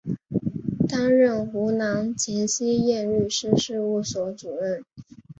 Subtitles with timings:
[0.89, 4.83] 担任湖南秦希燕律师事务所主任。